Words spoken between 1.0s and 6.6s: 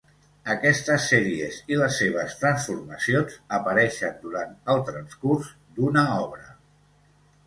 sèries i les seves transformacions apareixen durant el transcurs d'una obra.